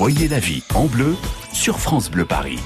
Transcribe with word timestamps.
Voyez 0.00 0.28
la 0.28 0.38
vie 0.38 0.62
en 0.74 0.86
bleu 0.86 1.14
sur 1.52 1.78
France 1.78 2.10
Bleu 2.10 2.24
Paris. 2.24 2.58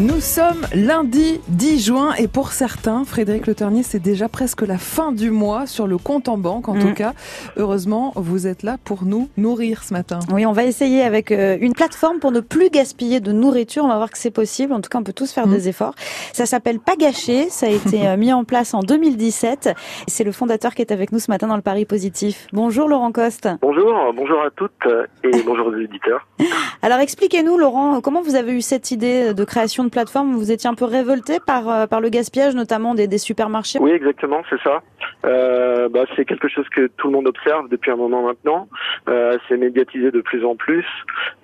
Nous 0.00 0.20
sommes 0.20 0.64
lundi 0.76 1.40
10 1.48 1.84
juin 1.86 2.14
et 2.18 2.28
pour 2.28 2.52
certains, 2.52 3.04
Frédéric 3.04 3.48
Le 3.48 3.54
Ternier, 3.56 3.82
c'est 3.82 3.98
déjà 3.98 4.28
presque 4.28 4.62
la 4.62 4.78
fin 4.78 5.10
du 5.10 5.32
mois 5.32 5.66
sur 5.66 5.88
le 5.88 5.98
compte 5.98 6.28
en 6.28 6.38
banque. 6.38 6.68
En 6.68 6.74
tout 6.78 6.90
Mm. 6.90 6.94
cas, 6.94 7.12
heureusement, 7.56 8.12
vous 8.14 8.46
êtes 8.46 8.62
là 8.62 8.76
pour 8.84 9.02
nous 9.04 9.28
nourrir 9.36 9.82
ce 9.82 9.92
matin. 9.92 10.20
Oui, 10.32 10.46
on 10.46 10.52
va 10.52 10.62
essayer 10.66 11.02
avec 11.02 11.32
euh, 11.32 11.58
une 11.60 11.72
plateforme 11.72 12.20
pour 12.20 12.30
ne 12.30 12.38
plus 12.38 12.70
gaspiller 12.70 13.18
de 13.18 13.32
nourriture. 13.32 13.84
On 13.84 13.88
va 13.88 13.96
voir 13.96 14.12
que 14.12 14.18
c'est 14.18 14.30
possible. 14.30 14.72
En 14.72 14.80
tout 14.80 14.88
cas, 14.88 14.98
on 14.98 15.02
peut 15.02 15.12
tous 15.12 15.32
faire 15.32 15.48
Mm. 15.48 15.52
des 15.54 15.68
efforts. 15.68 15.94
Ça 16.32 16.46
s'appelle 16.46 16.78
Pas 16.78 16.94
gâcher. 16.94 17.48
Ça 17.50 17.66
a 17.66 17.70
été 17.70 18.06
euh, 18.06 18.16
mis 18.16 18.32
en 18.32 18.44
place 18.44 18.74
en 18.74 18.80
2017. 18.84 19.70
C'est 20.06 20.22
le 20.22 20.30
fondateur 20.30 20.76
qui 20.76 20.82
est 20.82 20.92
avec 20.92 21.10
nous 21.10 21.18
ce 21.18 21.28
matin 21.28 21.48
dans 21.48 21.56
le 21.56 21.62
Paris 21.62 21.86
Positif. 21.86 22.46
Bonjour 22.52 22.86
Laurent 22.88 23.10
Coste. 23.10 23.48
Bonjour, 23.62 23.92
bonjour 24.14 24.40
à 24.42 24.50
toutes 24.54 24.70
euh, 24.86 25.06
et 25.24 25.42
bonjour 25.44 25.66
aux 25.66 25.72
auditeurs. 25.74 26.28
Alors 26.82 27.00
expliquez-nous 27.00 27.58
Laurent, 27.58 28.00
comment 28.00 28.22
vous 28.22 28.36
avez 28.36 28.52
eu 28.52 28.62
cette 28.62 28.92
idée 28.92 29.34
de 29.34 29.44
création 29.44 29.82
de 29.82 29.87
plateforme 29.90 30.34
Vous 30.34 30.50
étiez 30.52 30.68
un 30.68 30.74
peu 30.74 30.84
révolté 30.84 31.38
par, 31.44 31.68
euh, 31.68 31.86
par 31.86 32.00
le 32.00 32.08
gaspillage, 32.08 32.54
notamment 32.54 32.94
des, 32.94 33.06
des 33.06 33.18
supermarchés 33.18 33.78
Oui, 33.80 33.90
exactement, 33.90 34.42
c'est 34.50 34.60
ça. 34.62 34.82
Euh, 35.24 35.88
bah, 35.88 36.04
c'est 36.16 36.24
quelque 36.24 36.48
chose 36.48 36.68
que 36.68 36.88
tout 36.96 37.08
le 37.08 37.12
monde 37.12 37.28
observe 37.28 37.68
depuis 37.68 37.90
un 37.90 37.96
moment 37.96 38.22
maintenant. 38.22 38.68
Euh, 39.08 39.36
c'est 39.48 39.56
médiatisé 39.56 40.10
de 40.10 40.20
plus 40.20 40.44
en 40.44 40.56
plus 40.56 40.86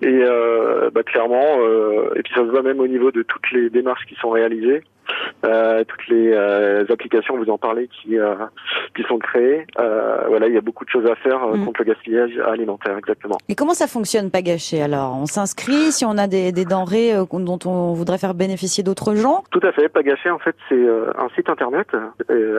et 0.02 0.20
bah, 0.92 1.02
clairement, 1.02 1.58
et 2.16 2.22
puis 2.22 2.32
ça 2.34 2.40
se 2.40 2.50
voit 2.50 2.62
même 2.62 2.80
au 2.80 2.86
niveau 2.86 3.10
de 3.10 3.22
toutes 3.22 3.50
les 3.52 3.70
démarches 3.70 4.04
qui 4.06 4.14
sont 4.16 4.30
réalisées. 4.30 4.82
Euh, 5.44 5.84
toutes 5.84 6.08
les 6.08 6.32
euh, 6.32 6.84
applications, 6.88 7.36
vous 7.36 7.50
en 7.50 7.58
parlez, 7.58 7.88
qui 7.88 8.18
euh, 8.18 8.34
qui 8.96 9.02
sont 9.04 9.18
créées. 9.18 9.66
Voilà, 9.77 10.48
il 10.48 10.54
y 10.54 10.58
a 10.58 10.60
beaucoup 10.62 10.84
de 10.84 10.90
choses 10.90 11.06
à 11.06 11.14
faire 11.16 11.40
Mm. 11.44 11.64
contre 11.66 11.82
le 11.82 11.92
gaspillage 11.92 12.32
alimentaire, 12.46 12.96
exactement. 12.96 13.36
Et 13.48 13.54
comment 13.54 13.74
ça 13.74 13.86
fonctionne 13.86 14.30
Pas 14.30 14.42
gâcher 14.42 14.82
Alors, 14.82 15.16
on 15.16 15.27
s'inscrit 15.27 15.92
si 15.92 16.04
on 16.04 16.16
a 16.16 16.27
des, 16.27 16.52
des 16.52 16.64
denrées 16.64 17.12
dont 17.30 17.58
on 17.66 17.92
voudrait 17.92 18.18
faire 18.18 18.34
bénéficier 18.34 18.82
d'autres 18.82 19.14
gens? 19.14 19.44
Tout 19.50 19.60
à 19.62 19.72
fait. 19.72 19.88
Pagaché, 19.88 20.30
en 20.30 20.38
fait, 20.38 20.56
c'est 20.69 20.75
un 21.19 21.28
site 21.34 21.48
internet 21.50 21.88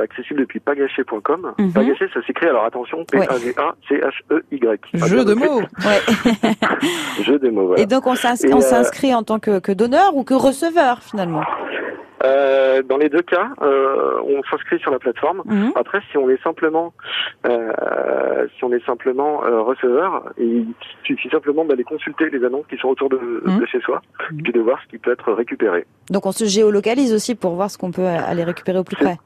accessible 0.01 0.41
depuis 0.41 0.59
pagaché.com. 0.59 1.53
Mhm. 1.57 1.73
Pagaché, 1.73 2.07
ça 2.13 2.21
s'écrit, 2.25 2.47
alors 2.47 2.65
attention. 2.65 3.03
P-A-G-A-C-H-E-Y. 3.05 4.79
Jeu 4.93 5.25
de 5.25 5.33
mots. 5.33 5.61
Ouais. 5.61 7.23
Jeu 7.23 7.39
de 7.39 7.49
mots, 7.49 7.67
voilà. 7.67 7.81
Et 7.81 7.85
donc 7.85 8.05
on 8.07 8.15
s'inscrit 8.15 9.13
en 9.15 9.23
tant 9.23 9.39
que, 9.39 9.59
que 9.59 9.71
donneur 9.71 10.15
ou 10.15 10.23
que 10.23 10.33
receveur 10.33 11.01
finalement? 11.01 11.41
Euh, 12.25 12.81
dans 12.83 12.97
les 12.97 13.09
deux 13.09 13.21
cas, 13.21 13.49
euh, 13.61 14.19
on 14.25 14.41
s'inscrit 14.49 14.79
sur 14.79 14.91
la 14.91 14.99
plateforme. 14.99 15.41
Mhm. 15.45 15.71
Après, 15.75 15.99
si 16.11 16.17
on 16.17 16.29
est 16.29 16.41
simplement, 16.43 16.93
euh, 17.47 18.47
si 18.57 18.63
on 18.63 18.71
est 18.73 18.83
simplement 18.85 19.37
receveur, 19.39 20.31
il 20.37 20.65
suffit 21.03 21.29
simplement 21.29 21.65
d'aller 21.65 21.83
consulter 21.83 22.29
les 22.29 22.43
annonces 22.43 22.65
qui 22.69 22.77
sont 22.77 22.89
autour 22.89 23.09
de, 23.09 23.19
Mhm. 23.45 23.59
de 23.59 23.65
chez 23.65 23.79
soi, 23.81 24.01
Mhm. 24.31 24.41
puis 24.41 24.53
de 24.53 24.59
voir 24.59 24.79
ce 24.83 24.87
qui 24.89 24.97
peut 24.97 25.11
être 25.11 25.31
récupéré. 25.33 25.85
Donc 26.09 26.25
on 26.25 26.31
se 26.31 26.45
géolocalise 26.45 27.13
aussi 27.13 27.35
pour 27.35 27.51
voir 27.53 27.69
ce 27.69 27.77
qu'on 27.77 27.91
peut 27.91 28.05
aller 28.05 28.43
récupérer 28.43 28.79
au 28.79 28.83
plus 28.83 28.95
près. 28.97 29.17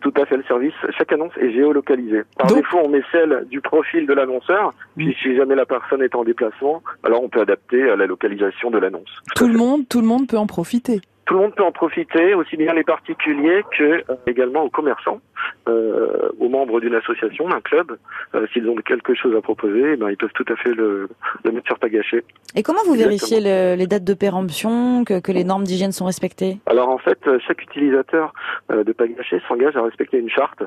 Tout 0.00 0.12
à 0.16 0.24
fait, 0.26 0.36
le 0.36 0.44
service, 0.44 0.74
chaque 0.96 1.12
annonce 1.12 1.32
est 1.40 1.50
géolocalisée. 1.52 2.22
Par 2.38 2.46
Donc- 2.46 2.58
défaut, 2.58 2.78
on 2.84 2.88
met 2.88 3.02
celle 3.10 3.46
du 3.50 3.60
profil 3.60 4.06
de 4.06 4.14
l'annonceur, 4.14 4.72
puis 4.96 5.12
si 5.20 5.34
jamais 5.36 5.56
la 5.56 5.66
personne 5.66 6.02
est 6.02 6.14
en 6.14 6.22
déplacement, 6.22 6.82
alors 7.02 7.20
on 7.24 7.28
peut 7.28 7.40
adapter 7.40 7.90
à 7.90 7.96
la 7.96 8.06
localisation 8.06 8.70
de 8.70 8.78
l'annonce. 8.78 9.10
Tout 9.34 9.48
le 9.48 9.58
monde, 9.58 9.88
tout 9.88 10.00
le 10.00 10.06
monde 10.06 10.28
peut 10.28 10.38
en 10.38 10.46
profiter. 10.46 11.00
Tout 11.28 11.34
le 11.34 11.40
monde 11.40 11.54
peut 11.54 11.62
en 11.62 11.72
profiter, 11.72 12.32
aussi 12.32 12.56
bien 12.56 12.72
les 12.72 12.84
particuliers 12.84 13.62
que 13.76 13.82
euh, 13.84 14.14
également 14.26 14.62
aux 14.62 14.70
commerçants, 14.70 15.20
euh, 15.68 16.30
aux 16.40 16.48
membres 16.48 16.80
d'une 16.80 16.94
association, 16.94 17.46
d'un 17.50 17.60
club. 17.60 17.98
Euh, 18.34 18.46
S'ils 18.52 18.66
ont 18.66 18.74
quelque 18.76 19.12
chose 19.14 19.36
à 19.36 19.42
proposer, 19.42 19.92
eh 19.92 19.96
ben, 19.96 20.08
ils 20.08 20.16
peuvent 20.16 20.32
tout 20.34 20.46
à 20.48 20.56
fait 20.56 20.72
le, 20.72 21.06
le 21.44 21.52
mettre 21.52 21.66
sur 21.66 21.78
Pagaché. 21.78 22.24
Et 22.56 22.62
comment 22.62 22.78
vous 22.86 22.94
Exactement. 22.94 23.08
vérifiez 23.10 23.40
le- 23.42 23.76
les 23.76 23.86
dates 23.86 24.04
de 24.04 24.14
péremption, 24.14 25.04
que, 25.04 25.20
que 25.20 25.30
les 25.30 25.44
normes 25.44 25.64
d'hygiène 25.64 25.92
sont 25.92 26.06
respectées? 26.06 26.56
Alors 26.64 26.88
en 26.88 26.98
fait, 26.98 27.18
euh, 27.26 27.38
chaque 27.46 27.60
utilisateur 27.62 28.32
euh, 28.72 28.82
de 28.82 28.92
Pagaché 28.92 29.42
s'engage 29.48 29.76
à 29.76 29.82
respecter 29.82 30.16
une 30.18 30.30
charte. 30.30 30.62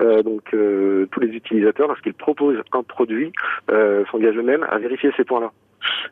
Euh, 0.00 0.22
donc 0.22 0.54
euh, 0.54 1.06
tous 1.10 1.18
les 1.18 1.30
utilisateurs, 1.30 1.88
lorsqu'ils 1.88 2.14
proposent 2.14 2.62
un 2.72 2.82
produit, 2.84 3.32
euh, 3.72 4.04
s'engagent 4.12 4.36
eux-mêmes 4.36 4.64
à 4.70 4.78
vérifier 4.78 5.10
ces 5.16 5.24
points-là. 5.24 5.50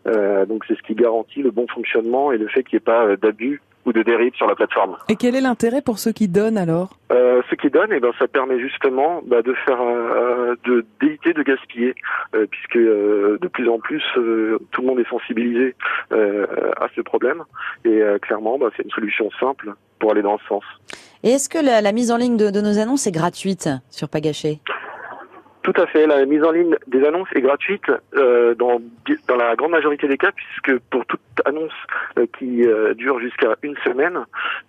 Euh, 0.06 0.47
donc 0.47 0.64
c'est 0.66 0.76
ce 0.76 0.82
qui 0.82 0.94
garantit 0.94 1.42
le 1.42 1.50
bon 1.50 1.66
fonctionnement 1.69 2.32
et 2.32 2.38
le 2.38 2.48
fait 2.48 2.62
qu'il 2.62 2.76
n'y 2.76 2.82
ait 2.82 2.92
pas 2.92 3.04
euh, 3.04 3.16
d'abus 3.16 3.60
ou 3.86 3.92
de 3.92 4.02
dérive 4.02 4.34
sur 4.34 4.47
la 4.47 4.54
plateforme. 4.54 4.97
Et 5.10 5.16
quel 5.16 5.34
est 5.36 5.42
l'intérêt 5.42 5.82
pour 5.82 5.98
ceux 5.98 6.12
qui 6.12 6.26
donnent 6.26 6.56
alors? 6.56 6.97
Euh, 7.12 7.42
ce 7.50 7.54
qui 7.54 7.69
donne, 7.69 7.92
eh 7.92 8.00
ben, 8.00 8.12
ça 8.19 8.26
permet 8.26 8.58
justement 8.58 9.20
bah, 9.26 9.42
de 9.42 9.53
faire, 9.53 9.78
euh, 9.82 10.54
de 10.64 10.86
d'éviter 11.00 11.34
de 11.34 11.42
gaspiller, 11.42 11.94
euh, 12.34 12.47
puisque 12.50 12.76
euh, 12.76 13.38
de 13.42 13.48
plus 13.48 13.69
en 13.69 13.78
plus 13.78 14.03
euh, 14.16 14.58
tout 14.70 14.80
le 14.80 14.86
monde 14.86 15.00
est 15.00 15.08
sensibilisé 15.10 15.74
euh, 16.12 16.47
à 16.80 16.86
ce 16.97 17.03
problème, 17.03 17.44
et 17.84 18.00
euh, 18.00 18.19
clairement, 18.19 18.58
bah, 18.58 18.70
c'est 18.74 18.84
une 18.84 18.91
solution 18.91 19.30
simple 19.38 19.74
pour 19.98 20.12
aller 20.12 20.22
dans 20.22 20.38
ce 20.38 20.47
sens. 20.47 20.64
Et 21.22 21.30
est-ce 21.30 21.50
que 21.50 21.58
la, 21.58 21.82
la 21.82 21.92
mise 21.92 22.10
en 22.10 22.16
ligne 22.16 22.38
de, 22.38 22.50
de 22.50 22.60
nos 22.62 22.78
annonces 22.78 23.06
est 23.06 23.12
gratuite 23.12 23.69
sur 23.91 24.08
Pagaché? 24.08 24.60
Tout 25.64 25.72
à 25.76 25.86
fait. 25.86 26.06
La 26.06 26.25
mise 26.26 26.44
en 26.44 26.52
ligne 26.52 26.76
des 26.86 27.04
annonces 27.04 27.26
est 27.34 27.41
gratuite 27.41 27.82
euh, 28.14 28.54
dans, 28.54 28.80
dans 29.28 29.36
la 29.36 29.56
grande 29.56 29.72
majorité 29.72 30.06
des 30.06 30.16
cas, 30.19 30.30
puisque 30.36 30.78
pour 30.91 31.04
toute 31.06 31.20
annonce 31.47 31.72
euh, 32.19 32.26
qui 32.38 32.64
euh, 32.64 32.94
dure 32.94 33.19
jusqu'à 33.19 33.56
une 33.62 33.74
semaine, 33.84 34.20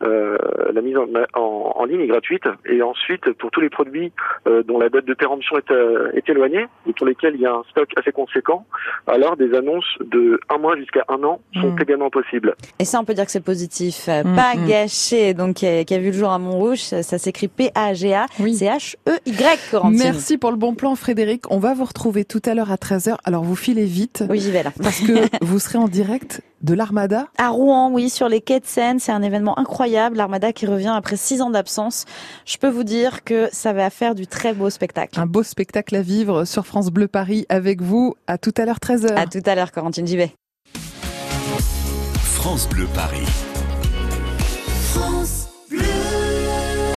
euh, 0.04 0.38
la 0.74 0.82
mise 0.82 0.98
en, 0.98 1.06
en, 1.40 1.74
en 1.76 1.86
ligne 1.86 2.00
est 2.02 2.08
gratuite. 2.08 2.46
Et 2.66 2.82
ensuite, 2.82 3.32
pour 3.34 3.52
tous 3.52 3.62
les 3.62 3.70
produits 3.70 4.12
euh, 4.48 4.64
dont 4.64 4.80
la 4.80 4.90
date 4.90 5.06
de 5.06 5.14
péremption 5.14 5.58
est, 5.58 5.70
euh, 5.70 6.12
est 6.14 6.28
éloignée 6.28 6.66
et 6.90 6.94
pour 6.94 7.06
lesquels 7.06 7.36
il 7.36 7.42
y 7.42 7.46
a 7.46 7.54
un 7.54 7.64
stock 7.72 7.90
assez 7.98 8.12
conséquent, 8.12 8.66
alors 9.06 9.36
des 9.38 9.54
annonces 9.54 9.86
de 10.00 10.40
un 10.50 10.58
mois 10.58 10.76
jusqu'à 10.78 11.04
un 11.10 11.22
an 11.24 11.40
sont 11.62 11.72
Mm. 11.76 11.82
également 11.82 12.10
possibles. 12.10 12.56
Et 12.80 12.86
ça, 12.86 13.00
on 13.02 13.06
peut 13.06 13.14
dire 13.14 13.26
que 13.26 13.32
c'est 13.32 13.44
positif. 13.44 14.08
Euh, 14.08 14.24
Mm, 14.24 14.36
Pas 14.36 14.56
mm. 14.56 14.68
gâché, 14.68 15.34
donc 15.34 15.56
qui 15.58 15.68
a, 15.68 15.84
qui 15.84 15.94
a 15.94 16.00
vu 16.00 16.08
le 16.08 16.14
jour 16.14 16.30
à 16.32 16.40
Montrouge. 16.40 16.80
Ça, 16.80 17.04
ça 17.04 17.18
s'écrit 17.18 17.48
P-A-G-A. 17.50 18.26
Oui. 18.40 18.54
C'est 18.56 18.68
H-E-Y, 18.68 19.72
Corentine. 19.72 20.00
Merci 20.04 20.38
pour 20.38 20.52
le 20.52 20.58
bon 20.58 20.74
plan 20.74 20.85
Frédéric. 20.94 21.50
On 21.50 21.58
va 21.58 21.74
vous 21.74 21.86
retrouver 21.86 22.24
tout 22.26 22.42
à 22.46 22.54
l'heure 22.54 22.70
à 22.72 22.76
13h. 22.76 23.16
Alors 23.24 23.44
vous 23.44 23.56
filez 23.56 23.86
vite 23.86 24.24
Oui, 24.30 24.40
j'y 24.40 24.52
vais 24.52 24.62
là. 24.62 24.72
parce 24.84 25.00
que 25.00 25.14
vous 25.44 25.58
serez 25.58 25.80
en 25.80 25.88
direct 25.88 26.42
de 26.62 26.76
l'Armada. 26.76 27.28
À 27.40 27.50
Rouen, 27.50 27.90
oui, 27.92 28.12
sur 28.12 28.30
les 28.30 28.42
quais 28.42 28.60
de 28.60 28.66
Seine, 28.68 29.00
c'est 29.00 29.12
un 29.12 29.24
événement 29.24 29.58
incroyable. 29.58 30.18
L'Armada 30.18 30.54
qui 30.54 30.68
revient 30.68 30.94
après 30.96 31.18
six 31.18 31.42
ans 31.42 31.50
d'absence. 31.50 32.06
Je 32.46 32.58
peux 32.58 32.70
vous 32.70 32.84
dire 32.84 33.24
que 33.24 33.50
ça 33.52 33.74
va 33.74 33.90
faire 33.90 34.14
du 34.14 34.28
très 34.28 34.54
beau 34.54 34.70
spectacle. 34.70 35.20
Un 35.20 35.26
beau 35.26 35.42
spectacle 35.42 35.96
à 35.96 36.02
vivre 36.04 36.46
sur 36.46 36.68
France 36.68 36.92
Bleu 36.92 37.08
Paris 37.08 37.46
avec 37.50 37.82
vous. 37.82 38.14
À 38.28 38.38
tout 38.38 38.54
à 38.58 38.66
l'heure 38.66 38.80
13h. 38.80 39.16
À 39.16 39.26
tout 39.26 39.42
à 39.46 39.56
l'heure, 39.56 39.72
Corentine, 39.72 40.06
j'y 40.06 40.18
vais. 40.18 40.32
France 42.24 42.68
Bleu 42.70 42.86
Paris. 42.94 43.26
France 44.92 45.48